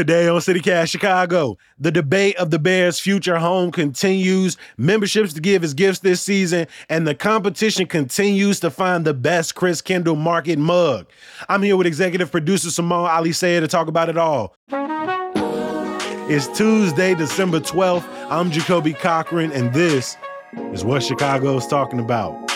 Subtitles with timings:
[0.00, 4.56] Today on CityCast Chicago, the debate of the Bears' future home continues.
[4.78, 9.54] Memberships to give as gifts this season, and the competition continues to find the best
[9.56, 11.06] Christkindlmarket mug.
[11.50, 14.54] I'm here with executive producer Simone Alicea to talk about it all.
[16.30, 18.08] It's Tuesday, December 12th.
[18.30, 20.16] I'm Jacoby Cochran, and this
[20.72, 22.49] is what Chicago's talking about.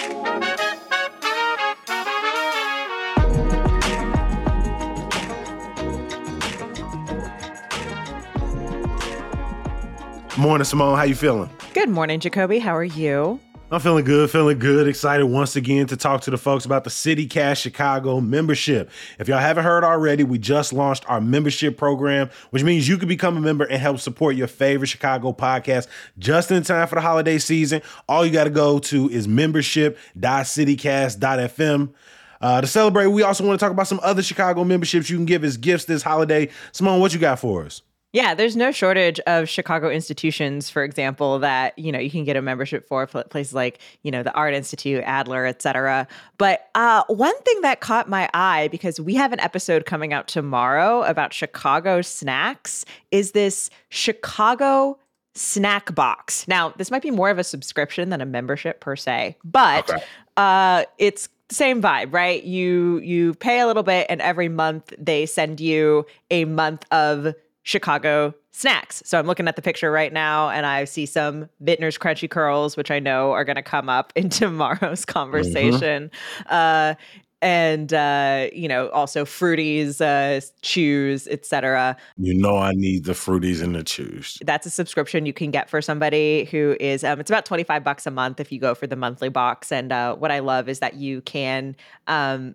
[10.36, 10.98] Morning, Simone.
[10.98, 11.48] How you feeling?
[11.74, 12.58] Good morning, Jacoby.
[12.58, 13.38] How are you?
[13.70, 16.90] I'm feeling good, feeling good, excited once again to talk to the folks about the
[16.90, 18.90] City CityCast Chicago membership.
[19.20, 23.08] If y'all haven't heard already, we just launched our membership program, which means you can
[23.08, 25.86] become a member and help support your favorite Chicago podcast
[26.18, 27.80] just in time for the holiday season.
[28.08, 31.94] All you got to go to is membership.citycast.fm.
[32.40, 35.26] Uh, to celebrate, we also want to talk about some other Chicago memberships you can
[35.26, 36.48] give as gifts this holiday.
[36.72, 37.82] Simone, what you got for us?
[38.14, 42.36] Yeah, there's no shortage of Chicago institutions, for example, that you know you can get
[42.36, 46.06] a membership for places like you know the Art Institute, Adler, et cetera.
[46.38, 50.28] But uh, one thing that caught my eye because we have an episode coming out
[50.28, 54.96] tomorrow about Chicago snacks is this Chicago
[55.34, 56.46] snack box.
[56.46, 60.04] Now, this might be more of a subscription than a membership per se, but okay.
[60.36, 62.44] uh, it's same vibe, right?
[62.44, 67.34] You you pay a little bit, and every month they send you a month of
[67.64, 69.02] Chicago snacks.
[69.04, 72.76] So I'm looking at the picture right now and I see some Vitner's Crunchy Curls,
[72.76, 75.12] which I know are going to come up in tomorrow's mm-hmm.
[75.12, 76.10] conversation.
[76.10, 76.54] Mm-hmm.
[76.54, 76.94] Uh,
[77.42, 81.94] and uh, you know, also Frooties, uh, chews, etc.
[82.16, 84.38] You know, I need the Frooties and the chews.
[84.42, 87.04] That's a subscription you can get for somebody who is.
[87.04, 89.70] Um, it's about twenty five bucks a month if you go for the monthly box.
[89.70, 92.54] And uh, what I love is that you can um,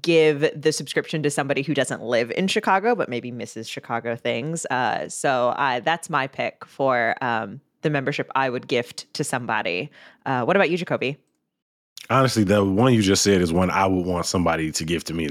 [0.00, 4.64] give the subscription to somebody who doesn't live in Chicago but maybe misses Chicago things.
[4.66, 5.54] Uh, so
[5.84, 9.90] that's my pick for um, the membership I would gift to somebody.
[10.24, 11.18] Uh, what about you, Jacoby?
[12.10, 15.14] Honestly, the one you just said is one I would want somebody to give to
[15.14, 15.30] me.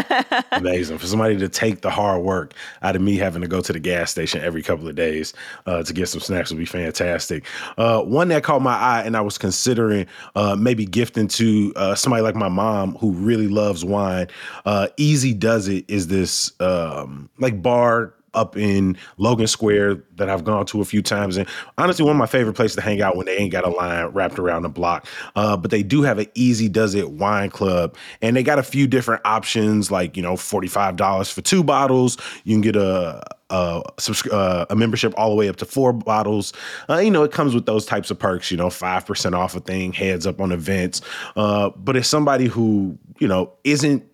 [0.52, 3.72] Amazing for somebody to take the hard work out of me having to go to
[3.72, 5.34] the gas station every couple of days
[5.66, 7.44] uh, to get some snacks would be fantastic.
[7.76, 11.94] Uh, one that caught my eye, and I was considering uh, maybe gifting to uh,
[11.94, 14.28] somebody like my mom who really loves wine.
[14.64, 20.44] Uh, Easy Does It is this um, like bar up in Logan Square that I've
[20.44, 21.36] gone to a few times.
[21.36, 23.70] And honestly, one of my favorite places to hang out when they ain't got a
[23.70, 25.06] line wrapped around the block.
[25.36, 27.96] Uh, but they do have an easy does it wine club.
[28.22, 32.16] And they got a few different options, like, you know, $45 for two bottles.
[32.44, 36.52] You can get a uh, a membership all the way up to four bottles.
[36.88, 39.60] Uh, you know, it comes with those types of perks, you know, 5% off a
[39.60, 41.00] thing, heads up on events.
[41.36, 44.04] Uh, but it's somebody who, you know, isn't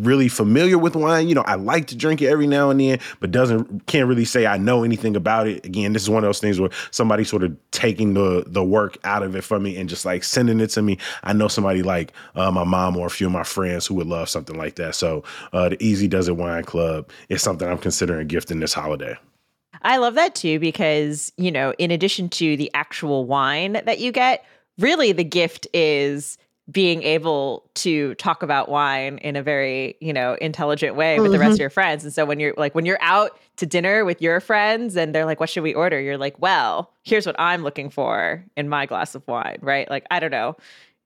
[0.00, 1.28] really familiar with wine.
[1.28, 4.24] You know, I like to drink it every now and then, but doesn't can't really
[4.24, 5.64] say I know anything about it.
[5.64, 8.98] Again, this is one of those things where somebody sort of taking the the work
[9.04, 10.98] out of it for me and just like sending it to me.
[11.22, 14.06] I know somebody like uh, my mom or a few of my friends who would
[14.06, 14.94] love something like that.
[14.94, 19.16] So uh, the Easy Does It Wine Club is something I'm considering gifting this holiday.
[19.82, 24.12] I love that too because, you know, in addition to the actual wine that you
[24.12, 24.44] get,
[24.78, 26.38] really the gift is
[26.70, 31.32] being able to talk about wine in a very you know intelligent way with mm-hmm.
[31.32, 31.60] the rest of mm-hmm.
[31.62, 34.96] your friends and so when you're like when you're out to dinner with your friends
[34.96, 38.44] and they're like what should we order you're like well here's what i'm looking for
[38.56, 40.56] in my glass of wine right like i don't know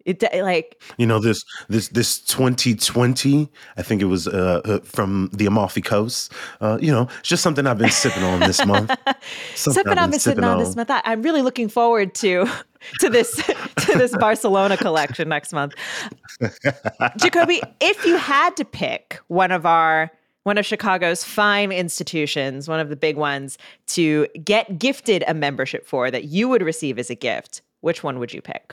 [0.07, 5.29] it like you know this this this 2020 i think it was uh, uh, from
[5.33, 8.91] the amalfi coast uh, you know it's just something i've been sipping on this month.
[9.55, 10.91] Something, something i've been sipping on, on this month.
[10.93, 12.47] I'm really looking forward to
[13.01, 13.35] to this
[13.79, 15.75] to this barcelona collection next month.
[17.17, 20.11] Jacoby if you had to pick one of our
[20.45, 23.59] one of Chicago's fine institutions, one of the big ones,
[23.89, 28.21] to get gifted a membership for that you would receive as a gift, which one
[28.21, 28.73] would you pick?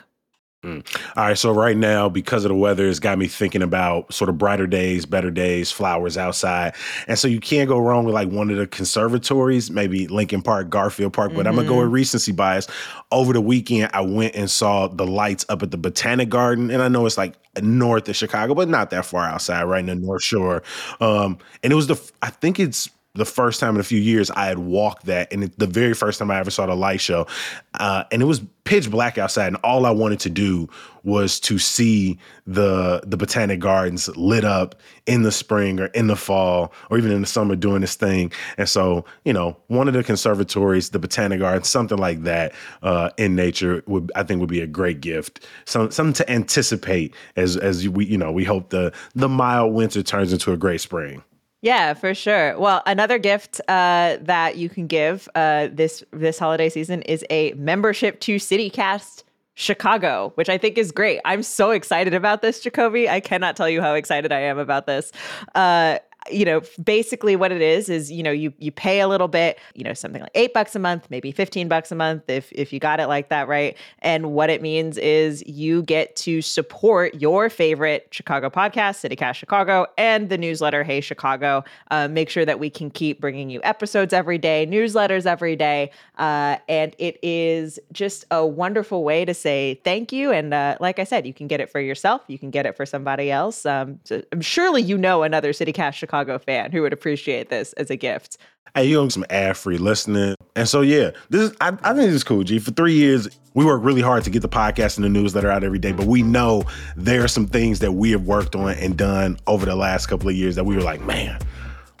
[0.64, 0.82] Mm.
[1.16, 4.30] All right, so right now, because of the weather, it's got me thinking about sort
[4.30, 6.74] of brighter days, better days, flowers outside,
[7.06, 10.70] and so you can't go wrong with like one of the conservatories, maybe Lincoln Park,
[10.70, 11.32] Garfield Park.
[11.34, 11.48] But mm-hmm.
[11.48, 12.66] I'm gonna go with recency bias.
[13.12, 16.82] Over the weekend, I went and saw the lights up at the Botanic Garden, and
[16.82, 19.94] I know it's like north of Chicago, but not that far outside, right in the
[19.94, 20.62] North Shore.
[21.00, 24.30] Um, and it was the, I think it's the first time in a few years
[24.32, 27.00] I had walked that, and it, the very first time I ever saw the light
[27.00, 27.26] show,
[27.74, 30.68] uh, and it was pitch black outside, and all I wanted to do
[31.04, 34.74] was to see the the botanic gardens lit up
[35.06, 38.32] in the spring or in the fall or even in the summer doing this thing.
[38.56, 42.52] And so, you know, one of the conservatories, the botanic gardens, something like that
[42.82, 45.46] uh, in nature would I think would be a great gift.
[45.66, 50.02] Some something to anticipate as as we you know we hope the the mild winter
[50.02, 51.22] turns into a great spring.
[51.64, 52.58] Yeah, for sure.
[52.58, 57.54] Well, another gift uh, that you can give uh, this this holiday season is a
[57.54, 59.22] membership to CityCast
[59.54, 61.20] Chicago, which I think is great.
[61.24, 63.08] I'm so excited about this, Jacoby.
[63.08, 65.10] I cannot tell you how excited I am about this.
[65.54, 66.00] Uh,
[66.30, 69.58] you know, basically what it is is, you know, you you pay a little bit,
[69.74, 72.72] you know, something like eight bucks a month, maybe 15 bucks a month if if
[72.72, 73.76] you got it like that, right?
[74.00, 79.86] And what it means is you get to support your favorite Chicago podcast, CityCast Chicago,
[79.98, 81.62] and the newsletter Hey Chicago.
[81.90, 85.90] Uh, make sure that we can keep bringing you episodes every day, newsletters every day.
[86.16, 90.32] Uh, and it is just a wonderful way to say thank you.
[90.32, 92.76] And uh, like I said, you can get it for yourself, you can get it
[92.76, 93.66] for somebody else.
[93.66, 97.90] Um, so surely you know another CityCast Chicago Chicago fan who would appreciate this as
[97.90, 98.36] a gift.
[98.74, 100.36] Hey, you own some ad free listening.
[100.54, 102.60] And so, yeah, this is, I, I think this is cool, G.
[102.60, 105.64] For three years, we work really hard to get the podcast and the newsletter out
[105.64, 106.64] every day, but we know
[106.96, 110.28] there are some things that we have worked on and done over the last couple
[110.28, 111.38] of years that we were like, man,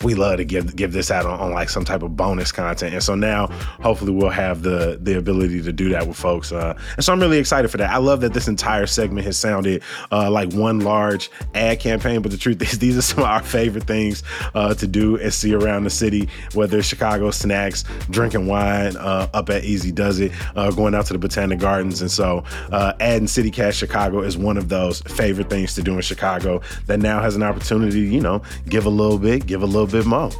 [0.02, 2.94] we love to give give this out on, on, like some type of bonus content.
[2.94, 3.46] And so now
[3.80, 6.52] hopefully we'll have the the ability to do that with folks.
[6.52, 7.90] Uh, and so I'm really excited for that.
[7.90, 12.32] I love that this entire segment has sounded uh, like one large ad campaign, but
[12.32, 14.22] the truth is these are some of our favorite things
[14.54, 19.28] uh, to do and see around the city, whether it's Chicago snacks, drinking wine uh,
[19.32, 22.00] up at Easy Does It, uh, going out to the Botanic Gardens.
[22.00, 26.00] And so uh, adding CityCast Chicago is one of those favorite things to do in
[26.00, 29.83] Chicago that now has an opportunity, you know, give a little bit, give a little
[29.86, 30.30] bit more.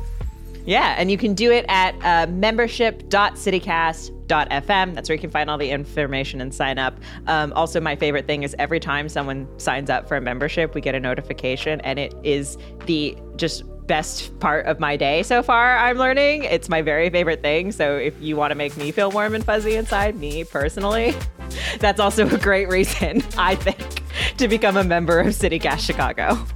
[0.66, 4.94] Yeah, and you can do it at uh, membership.citycast.fm.
[4.94, 6.98] That's where you can find all the information and sign up.
[7.26, 10.80] Um, also, my favorite thing is every time someone signs up for a membership, we
[10.80, 12.56] get a notification, and it is
[12.86, 15.76] the just best part of my day so far.
[15.76, 17.70] I'm learning it's my very favorite thing.
[17.72, 21.14] So if you want to make me feel warm and fuzzy inside, me personally,
[21.78, 24.02] that's also a great reason I think
[24.38, 26.46] to become a member of CityCast Chicago.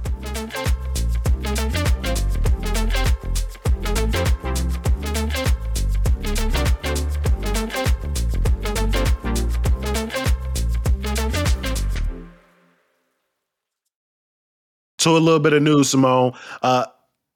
[14.99, 16.33] To a little bit of news, Simone.
[16.61, 16.85] Uh,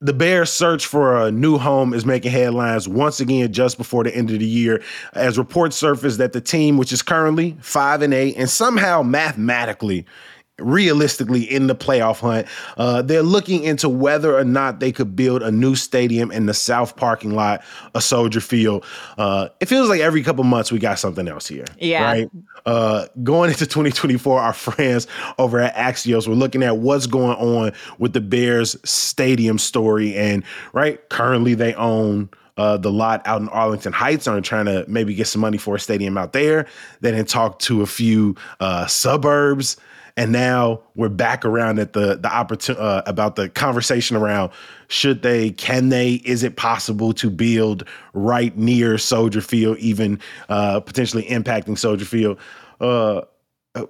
[0.01, 4.13] the Bears' search for a new home is making headlines once again just before the
[4.13, 4.83] end of the year,
[5.13, 10.05] as reports surface that the team, which is currently five and eight, and somehow mathematically
[10.59, 12.47] realistically in the playoff hunt.
[12.77, 16.53] Uh, they're looking into whether or not they could build a new stadium in the
[16.53, 17.63] south parking lot
[17.95, 18.85] of Soldier Field.
[19.17, 21.65] Uh, it feels like every couple months we got something else here.
[21.79, 22.03] Yeah.
[22.03, 22.29] Right.
[22.65, 25.07] Uh, going into 2024, our friends
[25.39, 30.15] over at Axios were looking at what's going on with the Bears stadium story.
[30.15, 34.85] And right, currently they own uh, the lot out in Arlington Heights are trying to
[34.87, 36.67] maybe get some money for a stadium out there.
[37.01, 39.77] They didn't talk to a few uh, suburbs
[40.15, 44.51] and now we're back around at the the opportunity uh, about the conversation around
[44.87, 47.83] should they, can they, is it possible to build
[48.13, 50.19] right near Soldier Field, even
[50.49, 52.37] uh, potentially impacting Soldier Field?
[52.79, 53.21] Uh,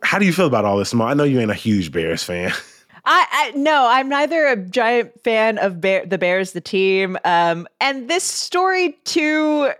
[0.01, 1.05] how do you feel about all this, Mo?
[1.05, 2.53] I know you ain't a huge Bears fan.
[3.05, 7.67] I, I no, I'm neither a giant fan of Bear, the Bears, the team, um,
[7.81, 9.71] and this story too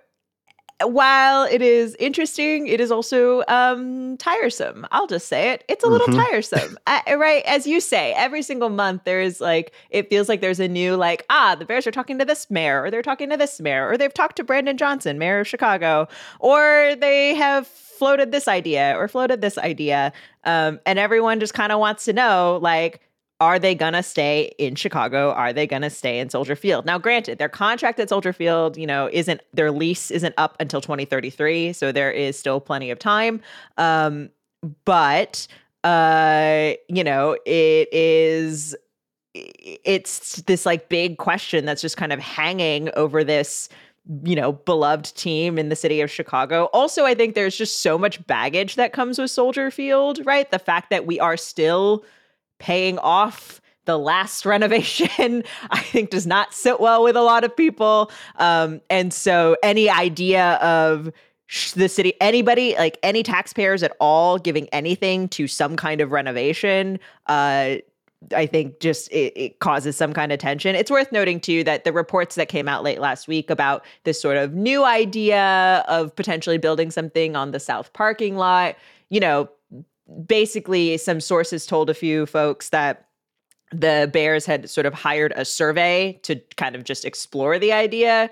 [0.86, 4.86] while it is interesting, it is also um, tiresome.
[4.92, 5.64] I'll just say it.
[5.68, 6.20] It's a little mm-hmm.
[6.20, 7.44] tiresome, uh, right?
[7.46, 10.96] As you say, every single month there is like it feels like there's a new
[10.96, 13.90] like ah the Bears are talking to this mayor, or they're talking to this mayor,
[13.90, 16.08] or they've talked to Brandon Johnson, mayor of Chicago,
[16.40, 20.12] or they have floated this idea or floated this idea,
[20.44, 23.02] um, and everyone just kind of wants to know like
[23.40, 25.32] are they going to stay in Chicago?
[25.32, 26.86] Are they going to stay in Soldier Field?
[26.86, 30.82] Now, granted, their contract at Soldier Field, you know, isn't their lease isn't up until
[30.82, 33.42] 2033, so there is still plenty of time.
[33.78, 34.30] Um,
[34.86, 35.48] but
[35.84, 38.76] uh, you know, it is
[39.34, 43.68] it's this like big question that's just kind of hanging over this
[44.26, 46.66] you know, beloved team in the city of Chicago.
[46.74, 50.52] Also, I think there's just so much baggage that comes with Soldier Field, right?
[50.52, 52.04] The fact that we are still
[52.64, 57.56] paying off the last renovation, I think does not sit well with a lot of
[57.56, 58.10] people.
[58.38, 61.12] Um, and so any idea of
[61.76, 67.00] the city, anybody, like any taxpayers at all giving anything to some kind of renovation,
[67.28, 67.76] uh,
[68.34, 70.78] I think just it, it, causes some kind of tension.
[70.78, 74.22] It's worth noting too that the reports that came out late last week about this
[74.22, 78.78] sort of new idea of potentially building something on the south parking lot,
[79.10, 79.50] you know,
[80.26, 83.08] basically some sources told a few folks that
[83.72, 88.30] the Bears had sort of hired a survey to kind of just explore the idea.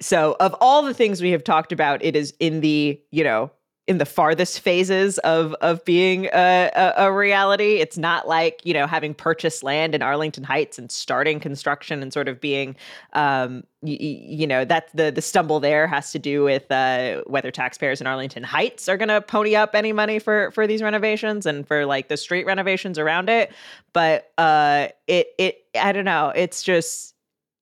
[0.00, 3.50] So, of all the things we have talked about, it is in the, you know,
[3.88, 7.80] in the farthest phases of of being a, a, a, reality.
[7.80, 12.12] It's not like you know having purchased land in Arlington Heights and starting construction and
[12.12, 12.76] sort of being,
[13.14, 17.50] um, y- you know, that the the stumble there has to do with uh, whether
[17.50, 21.44] taxpayers in Arlington Heights are going to pony up any money for for these renovations
[21.44, 23.52] and for like the street renovations around it.
[23.92, 26.32] But uh, it it I don't know.
[26.36, 27.11] It's just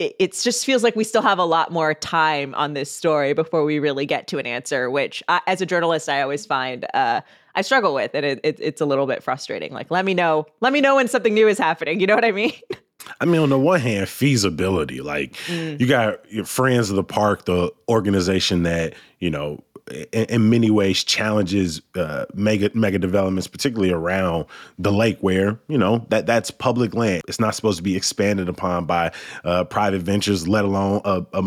[0.01, 3.35] it, it just feels like we still have a lot more time on this story
[3.35, 6.87] before we really get to an answer, which I, as a journalist, I always find
[6.95, 7.21] uh,
[7.55, 9.73] I struggle with, and it, it, it's a little bit frustrating.
[9.73, 12.01] Like, let me know, let me know when something new is happening.
[12.01, 12.53] You know what I mean?
[13.21, 15.01] I mean, on the one hand, feasibility.
[15.01, 15.79] Like, mm.
[15.79, 20.71] you got your friends of the park, the organization that you know in, in many
[20.71, 24.47] ways challenges uh, mega mega developments, particularly around
[24.79, 27.23] the lake, where you know that that's public land.
[27.29, 29.13] It's not supposed to be expanded upon by
[29.45, 31.43] uh, private ventures, let alone a, a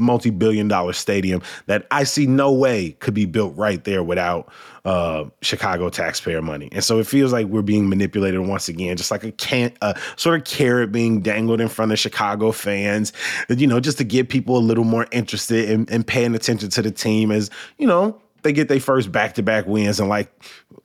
[0.00, 4.52] multi-billion dollar stadium that I see no way could be built right there without
[4.84, 6.68] uh, Chicago taxpayer money.
[6.72, 9.98] And so it feels like we're being manipulated once again, just like a can a
[10.16, 13.12] sort of carrot being dangled in front of Chicago fans,
[13.48, 16.82] you know, just to get people a little more interested in, in paying attention to
[16.82, 20.32] the team as, you know, they get their first back-to-back wins in like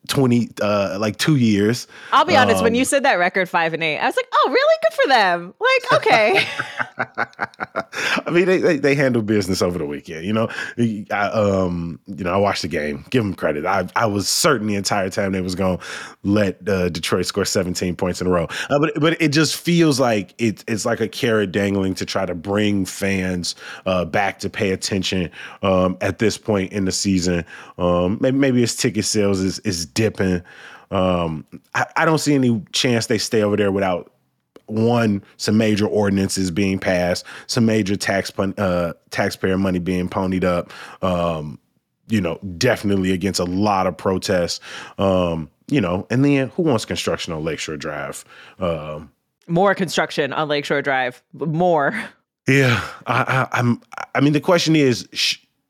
[0.07, 1.87] 20 uh like two years.
[2.11, 4.15] I'll be honest um, when you um, said that record five and eight i was
[4.15, 4.75] like oh really?
[4.83, 5.53] Good for them.
[5.59, 6.47] Like okay.
[8.25, 10.49] I mean they, they, they handle business over the weekend you know?
[11.11, 13.05] I, um you know i watched the game.
[13.09, 13.65] Give them credit.
[13.65, 15.79] I i was certain the entire time they was gonna
[16.23, 18.47] let uh, detroit score 17 points in a row.
[18.69, 22.25] Uh, but but it just feels like it, it's like a carrot dangling to try
[22.25, 25.29] to bring fans uh back to pay attention
[25.63, 27.45] um at this point in the season.
[27.77, 30.43] Um maybe, maybe it's ticket sales is is dipping.
[30.91, 34.11] Um, I, I don't see any chance they stay over there without
[34.67, 40.71] one some major ordinances being passed, some major tax uh, taxpayer money being ponied up.
[41.03, 41.59] Um,
[42.07, 44.59] you know, definitely against a lot of protests.
[44.99, 48.23] Um, you know, and then who wants construction on Lakeshore Drive?
[48.59, 49.11] Um,
[49.47, 51.23] more construction on Lakeshore Drive.
[51.33, 51.99] More.
[52.47, 53.81] Yeah, I, I, I'm.
[54.13, 55.07] I mean, the question is,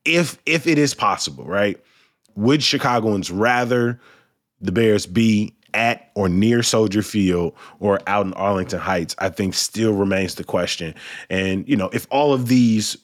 [0.04, 1.80] if if it is possible, right?
[2.36, 4.02] Would Chicagoans rather
[4.62, 9.54] the Bears be at or near Soldier Field or out in Arlington Heights, I think
[9.54, 10.96] still remains the question.
[11.30, 12.98] And, you know, if all of these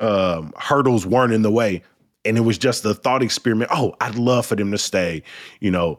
[0.00, 1.82] um, hurdles weren't in the way
[2.24, 5.22] and it was just the thought experiment, oh, I'd love for them to stay,
[5.60, 5.98] you know,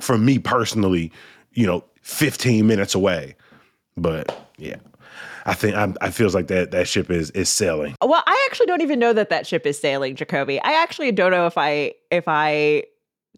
[0.00, 1.12] for me personally,
[1.52, 3.36] you know, 15 minutes away.
[3.96, 4.76] But yeah.
[5.46, 7.94] I think I'm, I feels like that that ship is is sailing.
[8.00, 10.58] Well, I actually don't even know that that ship is sailing, Jacoby.
[10.62, 12.84] I actually don't know if I if I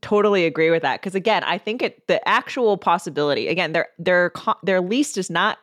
[0.03, 4.33] totally agree with that because again, I think it the actual possibility again their their
[4.63, 5.59] their lease does not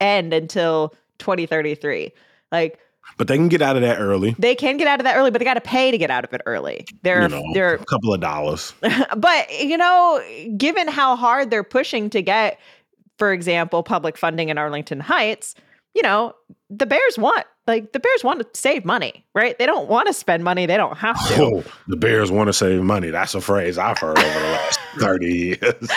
[0.00, 2.12] end until 2033.
[2.50, 2.78] Like
[3.16, 4.34] but they can get out of that early.
[4.38, 6.24] They can get out of that early, but they got to pay to get out
[6.24, 6.86] of it early.
[7.02, 8.72] They're you know, they're a couple of dollars.
[9.16, 10.22] but you know,
[10.56, 12.58] given how hard they're pushing to get,
[13.18, 15.54] for example, public funding in Arlington Heights,
[15.94, 16.34] you know,
[16.70, 19.58] the Bears want like the Bears want to save money, right?
[19.58, 21.42] They don't want to spend money they don't have to.
[21.42, 23.10] Oh, the Bears want to save money.
[23.10, 25.90] That's a phrase I've heard over the last 30 years.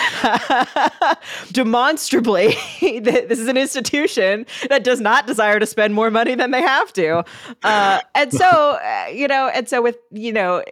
[1.52, 6.62] Demonstrably, this is an institution that does not desire to spend more money than they
[6.62, 7.24] have to.
[7.62, 10.64] Uh, and so, uh, you know, and so with, you know,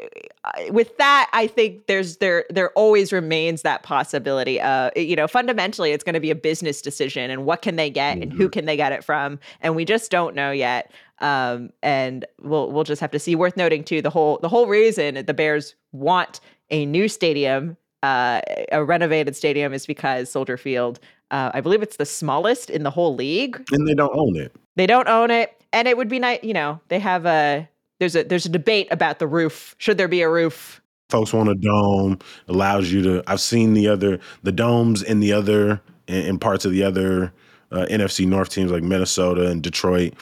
[0.71, 4.61] with that, I think there's there there always remains that possibility.
[4.61, 7.91] Uh, you know, fundamentally, it's going to be a business decision, and what can they
[7.91, 8.23] get, mm-hmm.
[8.23, 8.51] and who mm-hmm.
[8.51, 10.91] can they get it from, and we just don't know yet.
[11.21, 13.35] Um, and we'll we'll just have to see.
[13.35, 16.41] Worth noting too, the whole the whole reason the Bears want
[16.71, 18.41] a new stadium, uh,
[18.73, 22.91] a renovated stadium, is because Soldier Field, uh, I believe it's the smallest in the
[22.91, 24.55] whole league, and they don't own it.
[24.77, 26.41] They don't own it, and it would be nice.
[26.43, 27.69] You know, they have a
[27.99, 29.75] there's a there's a debate about the roof.
[29.79, 30.83] Should there be a roof?
[31.09, 32.19] Folks want a dome.
[32.49, 33.23] Allows you to.
[33.27, 37.33] I've seen the other the domes in the other in, in parts of the other
[37.73, 40.15] uh, NFC North teams like Minnesota and Detroit.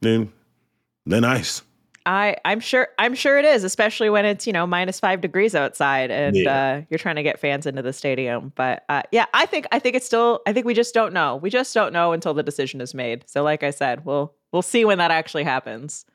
[0.00, 0.32] Then
[1.06, 1.62] they're nice.
[2.06, 5.54] I I'm sure I'm sure it is, especially when it's you know minus five degrees
[5.54, 6.78] outside and yeah.
[6.78, 8.52] uh, you're trying to get fans into the stadium.
[8.56, 11.36] But uh, yeah, I think I think it's still I think we just don't know.
[11.36, 13.24] We just don't know until the decision is made.
[13.26, 16.06] So like I said, we'll we'll see when that actually happens.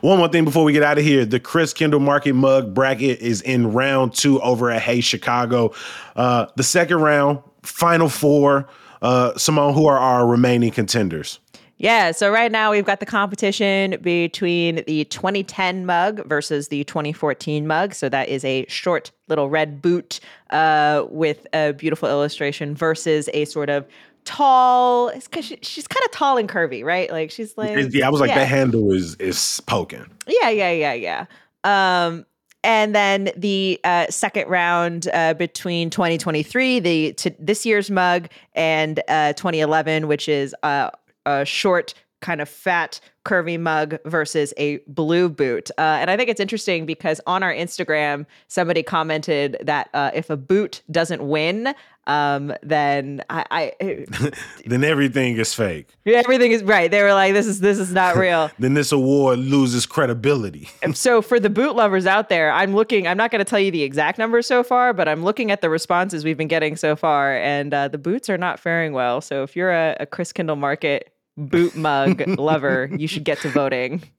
[0.00, 3.72] One more thing before we get out of here the Christkindlmarket Mug bracket is in
[3.72, 5.72] round two over at Hey Chicago.
[6.14, 8.68] Uh, the second round, final four.
[9.00, 11.38] Uh, Simone, who are our remaining contenders?
[11.76, 17.68] Yeah, so right now we've got the competition between the 2010 mug versus the 2014
[17.68, 17.94] mug.
[17.94, 20.18] So that is a short little red boot
[20.50, 23.86] uh, with a beautiful illustration versus a sort of
[24.28, 25.10] tall.
[25.32, 27.10] Cause she, she's kind of tall and curvy, right?
[27.10, 28.06] Like she's like yeah.
[28.06, 28.38] I was like yeah.
[28.38, 30.06] the handle is is poking.
[30.26, 31.26] Yeah, yeah, yeah, yeah.
[31.64, 32.26] Um,
[32.62, 39.00] and then the uh, second round uh, between 2023, the t- this year's mug, and
[39.08, 40.90] uh, 2011, which is uh,
[41.24, 45.70] a short, kind of fat, curvy mug versus a blue boot.
[45.76, 50.30] Uh, and I think it's interesting because on our Instagram, somebody commented that uh, if
[50.30, 51.74] a boot doesn't win,
[52.06, 54.06] um, then I, I
[54.66, 55.88] then everything is fake.
[56.06, 56.90] Everything is right.
[56.90, 60.70] They were like, "This is this is not real." then this award loses credibility.
[60.94, 63.06] so for the boot lovers out there, I'm looking.
[63.06, 65.60] I'm not going to tell you the exact numbers so far, but I'm looking at
[65.60, 69.20] the responses we've been getting so far, and uh, the boots are not faring well.
[69.20, 74.02] So if you're a, a Christkindl Market boot mug lover, you should get to voting.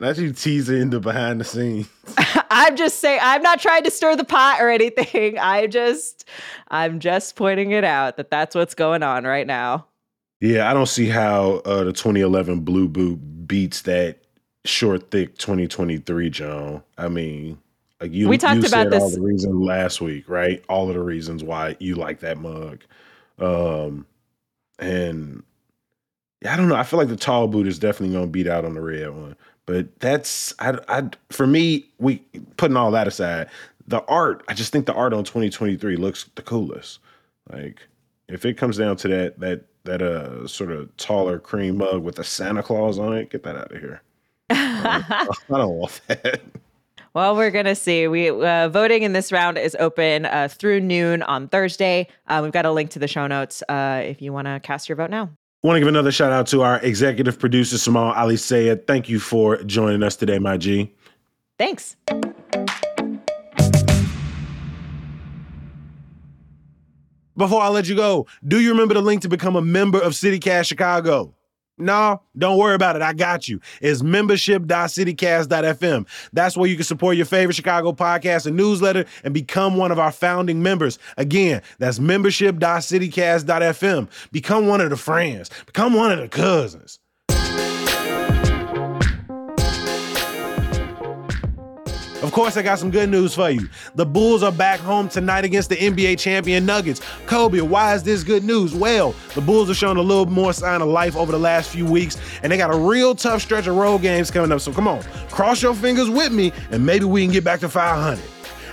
[0.00, 1.86] Not you teasing the behind the scenes.
[2.50, 5.38] I'm just saying I'm not trying to stir the pot or anything.
[5.40, 6.26] I just
[6.68, 9.86] I'm just pointing it out that that's what's going on right now.
[10.40, 14.22] Yeah, I don't see how uh, the 2011 Blue Boot beats that
[14.64, 16.82] short, thick 2023 Joan.
[16.96, 17.58] I mean,
[18.00, 20.64] like you, we talked you about said this all the reasons last week, right?
[20.70, 22.82] All of the reasons why you like that mug,
[23.38, 24.06] um,
[24.78, 25.42] and
[26.46, 26.76] I don't know.
[26.76, 29.10] I feel like the tall boot is definitely going to beat out on the red
[29.10, 29.36] one.
[29.66, 32.16] But that's I, I for me, we
[32.56, 33.48] putting all that aside,
[33.86, 36.98] the art, I just think the art on 2023 looks the coolest.
[37.52, 37.82] Like
[38.28, 42.18] if it comes down to that that that uh sort of taller cream mug with
[42.18, 44.02] a Santa Claus on it, get that out of here.
[44.50, 46.40] I don't want that.
[47.12, 48.06] Well, we're gonna see.
[48.06, 52.06] We uh, voting in this round is open uh, through noon on Thursday.
[52.28, 54.88] Uh, we've got a link to the show notes uh, if you want to cast
[54.88, 55.30] your vote now.
[55.62, 58.86] Want to give another shout out to our executive producer, Simone Alicea.
[58.86, 60.94] Thank you for joining us today, my G.
[61.58, 61.96] Thanks.
[67.36, 70.14] Before I let you go, do you remember the link to become a member of
[70.14, 71.34] CityCast Chicago?
[71.80, 73.02] No, don't worry about it.
[73.02, 73.60] I got you.
[73.80, 76.06] It's membership.citycast.fm.
[76.32, 79.98] That's where you can support your favorite Chicago podcast and newsletter and become one of
[79.98, 80.98] our founding members.
[81.16, 84.08] Again, that's membership.citycast.fm.
[84.32, 86.98] Become one of the friends, become one of the cousins.
[92.22, 93.66] Of course, I got some good news for you.
[93.94, 97.00] The Bulls are back home tonight against the NBA champion Nuggets.
[97.24, 98.74] Kobe, why is this good news?
[98.74, 101.86] Well, the Bulls have shown a little more sign of life over the last few
[101.86, 104.60] weeks, and they got a real tough stretch of road games coming up.
[104.60, 107.70] So come on, cross your fingers with me, and maybe we can get back to
[107.70, 108.22] 500.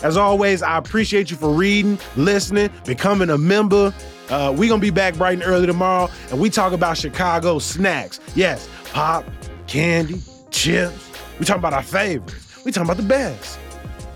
[0.03, 3.93] As always, I appreciate you for reading, listening, becoming a member.
[4.29, 7.59] Uh, we're going to be back bright and early tomorrow, and we talk about Chicago
[7.59, 8.19] snacks.
[8.35, 9.23] Yes, pop,
[9.67, 11.11] candy, chips.
[11.39, 12.46] We talk about our favorites.
[12.67, 13.57] We talking about the best.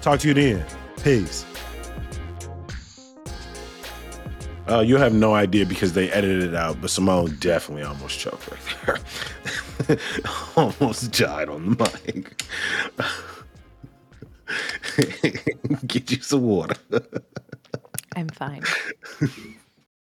[0.02, 0.66] Talk to you then.
[1.02, 1.46] Peace.
[4.68, 8.52] Uh, you have no idea because they edited it out, but Simone definitely almost choked
[8.52, 9.00] right
[9.88, 9.98] there.
[10.58, 12.44] almost died on the mic.
[15.88, 16.76] Get you some water.
[18.18, 18.64] I'm fine.